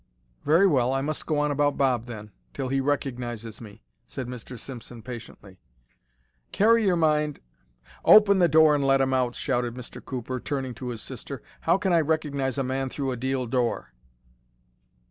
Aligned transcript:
"Very 0.45 0.65
well, 0.65 0.93
I 0.93 1.01
must 1.01 1.27
go 1.27 1.37
on 1.37 1.51
about 1.51 1.77
Bob, 1.77 2.05
then—till 2.05 2.69
he 2.69 2.81
recognizes 2.81 3.61
me," 3.61 3.83
said 4.07 4.25
Mr. 4.25 4.57
Simpson, 4.57 5.03
patiently. 5.03 5.59
"Carry 6.51 6.87
your 6.87 6.95
mind—" 6.95 7.39
"Open 8.03 8.39
the 8.39 8.47
door 8.47 8.73
and 8.73 8.83
let 8.83 8.99
him 8.99 9.13
out," 9.13 9.35
shouted 9.35 9.75
Mr. 9.75 10.03
Cooper, 10.03 10.39
turning 10.39 10.73
to 10.73 10.87
his 10.89 11.03
sister. 11.03 11.43
"How 11.59 11.77
can 11.77 11.93
I 11.93 12.01
recognize 12.01 12.57
a 12.57 12.63
man 12.63 12.89
through 12.89 13.11
a 13.11 13.15
deal 13.15 13.45
door?" 13.45 13.93